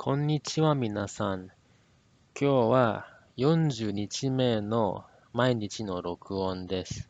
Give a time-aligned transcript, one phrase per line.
[0.00, 1.48] こんにちは皆さん。
[1.48, 1.52] 今
[2.38, 7.08] 日は40日目の毎日の録音です。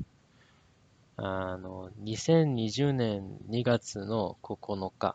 [1.19, 5.15] あの、2020年2月の9日。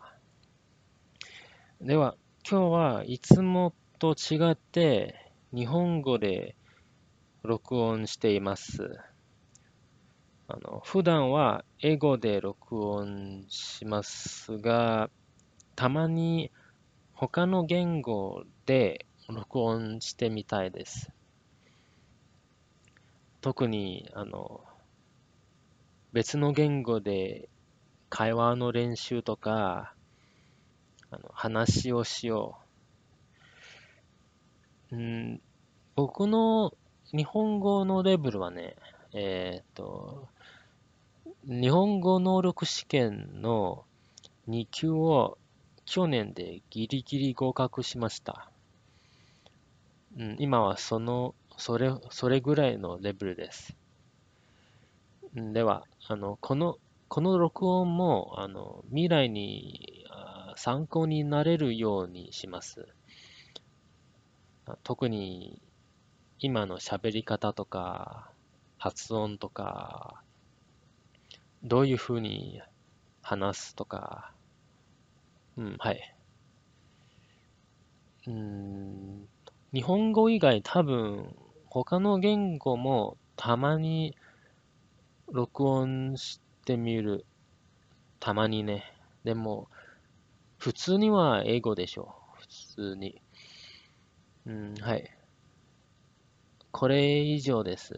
[1.82, 2.16] では、
[2.48, 6.55] 今日はいつもと違って日本語で
[7.42, 9.00] 録音しています。
[10.48, 15.10] あの普段は英語で録音しますが、
[15.76, 16.52] たまに
[17.16, 21.11] 他の言語で録音してみたいです。
[23.42, 24.61] 特に、あの、
[26.11, 27.50] 別の言語で
[28.10, 29.93] 会話の練習とか、
[31.11, 32.58] あの話をしよ
[34.91, 34.95] う。
[34.95, 35.41] うん、
[35.95, 36.73] 僕の
[37.11, 38.75] 日本語のレベルはね、
[39.14, 40.27] えっ、と、
[41.45, 43.86] 日本語能力試験の
[44.50, 45.38] 2級を
[45.86, 48.50] 去年でギリギリ合格しました。
[50.17, 53.75] うん、今はその、それ、それぐらいのレベルです。
[55.33, 56.77] では、あの、この、
[57.08, 60.05] この録音も、あの、未来に
[60.55, 62.88] 参考になれるようにします。
[64.83, 65.61] 特に、
[66.39, 68.31] 今の喋り方とか、
[68.77, 70.21] 発音とか、
[71.63, 72.61] どういうふうに
[73.21, 74.33] 話すとか、
[75.57, 76.15] うん、はい。
[78.25, 79.27] うん、
[79.73, 84.15] 日本語以外多分、他の言語もたまに
[85.31, 87.25] 録音してみる。
[88.19, 88.85] たまにね。
[89.23, 89.67] でも、
[90.57, 92.41] 普通には英語でしょう。
[92.41, 93.21] 普通に。
[94.45, 95.09] うん、はい。
[96.71, 97.93] これ以上です。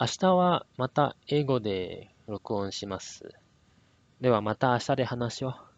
[0.00, 3.28] 明日はまた英語で録音します。
[4.20, 5.73] ではまた明日で話しよう。